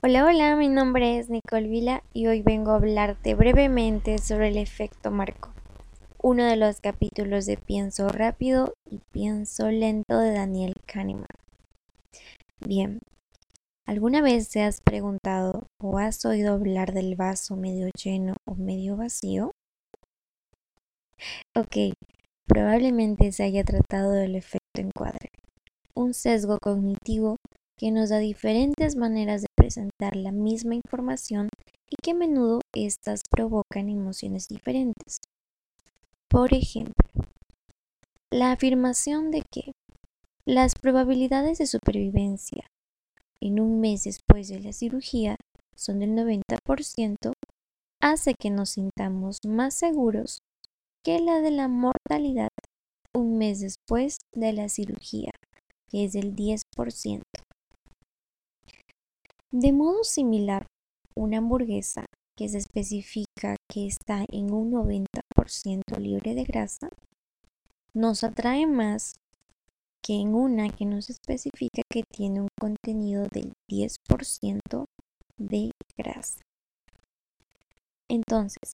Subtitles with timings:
[0.00, 4.56] Hola, hola, mi nombre es Nicole Vila y hoy vengo a hablarte brevemente sobre el
[4.56, 5.52] efecto marco,
[6.22, 11.26] uno de los capítulos de Pienso rápido y Pienso lento de Daniel Kahneman.
[12.64, 13.00] Bien,
[13.88, 18.96] ¿alguna vez te has preguntado o has oído hablar del vaso medio lleno o medio
[18.96, 19.50] vacío?
[21.56, 21.92] Ok,
[22.46, 25.30] probablemente se haya tratado del efecto encuadre,
[25.96, 27.34] un sesgo cognitivo
[27.76, 31.50] que nos da diferentes maneras de presentar la misma información
[31.90, 35.18] y que a menudo éstas provocan emociones diferentes.
[36.30, 37.06] Por ejemplo,
[38.32, 39.72] la afirmación de que
[40.46, 42.64] las probabilidades de supervivencia
[43.42, 45.36] en un mes después de la cirugía
[45.76, 47.32] son del 90%
[48.00, 50.38] hace que nos sintamos más seguros
[51.04, 52.48] que la de la mortalidad
[53.14, 55.32] un mes después de la cirugía,
[55.90, 57.22] que es del 10%.
[59.50, 60.66] De modo similar,
[61.14, 62.04] una hamburguesa
[62.36, 66.90] que se especifica que está en un 90% libre de grasa
[67.94, 69.14] nos atrae más
[70.04, 74.84] que en una que nos especifica que tiene un contenido del 10%
[75.38, 76.42] de grasa.
[78.06, 78.72] Entonces,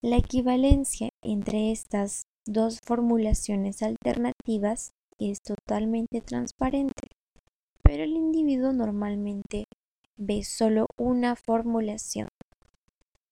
[0.00, 7.08] la equivalencia entre estas dos formulaciones alternativas es totalmente transparente,
[7.82, 9.64] pero el individuo normalmente
[10.24, 12.28] ve solo una formulación.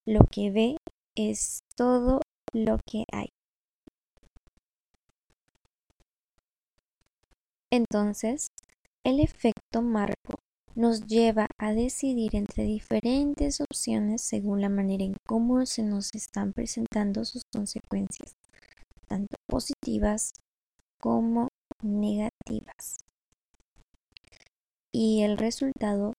[0.06, 0.76] Lo que ve
[1.14, 2.20] es todo
[2.52, 3.28] lo que hay.
[7.70, 8.48] Entonces,
[9.04, 10.34] el efecto marco
[10.74, 16.52] nos lleva a decidir entre diferentes opciones según la manera en cómo se nos están
[16.52, 18.34] presentando sus consecuencias,
[19.06, 20.32] tanto positivas
[21.00, 21.48] como
[21.82, 22.98] negativas.
[24.92, 26.14] Y el resultado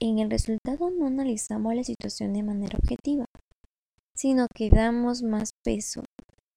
[0.00, 3.26] en el resultado no analizamos la situación de manera objetiva,
[4.16, 6.02] sino que damos más peso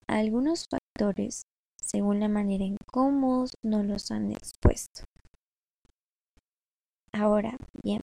[0.07, 1.43] a algunos factores
[1.81, 5.03] según la manera en cómo nos los han expuesto.
[7.11, 8.01] Ahora bien,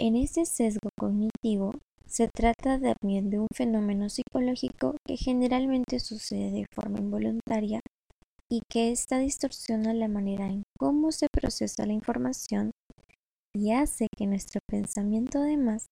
[0.00, 1.72] en este sesgo cognitivo
[2.06, 7.80] se trata también de un fenómeno psicológico que generalmente sucede de forma involuntaria
[8.50, 12.70] y que esta distorsiona la manera en cómo se procesa la información
[13.58, 15.88] y hace que nuestro pensamiento además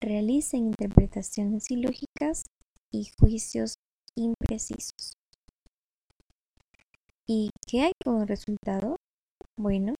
[0.00, 2.44] realice interpretaciones ilógicas
[2.92, 3.74] y juicios
[4.14, 5.14] imprecisos.
[7.26, 8.96] ¿Y qué hay como resultado?
[9.58, 9.94] Bueno,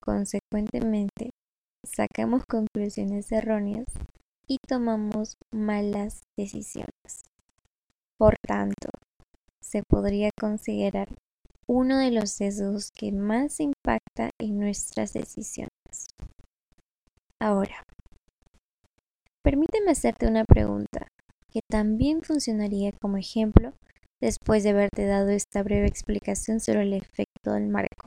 [0.00, 1.30] consecuentemente,
[1.84, 3.86] sacamos conclusiones erróneas
[4.48, 7.22] y tomamos malas decisiones.
[8.18, 8.88] Por tanto,
[9.60, 11.06] se podría considerar
[11.68, 16.08] uno de los sesgos que más impacta en nuestras decisiones.
[17.46, 17.82] Ahora,
[19.44, 21.06] permíteme hacerte una pregunta
[21.52, 23.72] que también funcionaría como ejemplo
[24.20, 28.06] después de haberte dado esta breve explicación sobre el efecto del marco.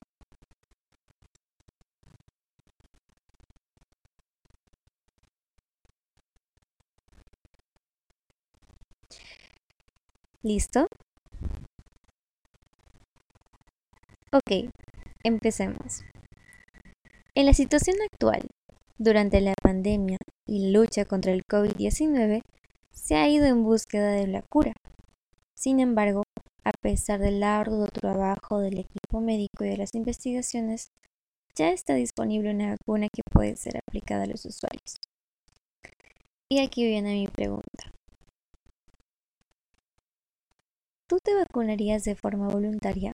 [10.44, 10.88] ¿Listo?
[14.32, 14.70] Ok,
[15.24, 16.04] empecemos.
[17.36, 18.48] En la situación actual,
[18.98, 20.18] durante la pandemia
[20.48, 22.42] y lucha contra el COVID-19,
[22.92, 24.74] se ha ido en búsqueda de la cura.
[25.56, 26.24] Sin embargo,
[26.64, 30.90] a pesar del arduo trabajo del equipo médico y de las investigaciones,
[31.56, 34.98] ya está disponible una vacuna que puede ser aplicada a los usuarios.
[36.50, 37.92] Y aquí viene mi pregunta.
[41.08, 43.12] ¿Tú te vacunarías de forma voluntaria,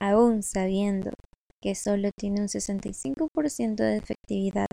[0.00, 1.12] aún sabiendo
[1.60, 4.66] que solo tiene un 65% de efectividad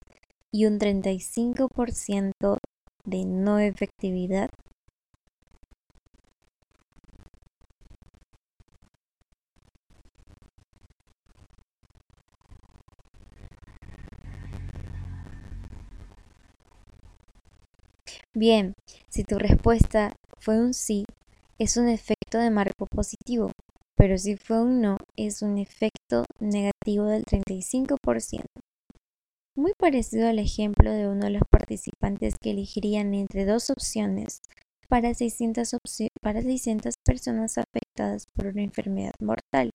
[0.55, 2.59] y un 35%
[3.03, 4.49] de no efectividad.
[18.35, 18.73] Bien,
[19.09, 21.05] si tu respuesta fue un sí,
[21.57, 23.51] es un efecto de marco positivo,
[23.97, 28.61] pero si fue un no, es un efecto negativo del 35%.
[29.57, 34.41] Muy parecido al ejemplo de uno de los participantes que elegirían entre dos opciones
[34.89, 35.77] para 600,
[36.21, 39.71] para 600 personas afectadas por una enfermedad mortal.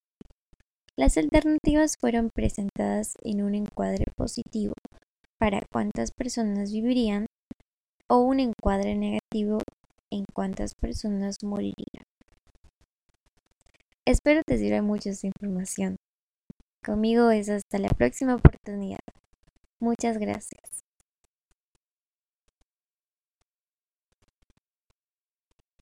[0.95, 4.73] Las alternativas fueron presentadas en un encuadre positivo
[5.39, 7.25] para cuántas personas vivirían
[8.07, 9.63] o un encuadre negativo
[10.11, 12.03] en cuántas personas morirían.
[14.05, 15.95] Espero te sirva mucho esta información.
[16.85, 19.00] Conmigo es hasta la próxima oportunidad.
[19.81, 20.85] Muchas gracias.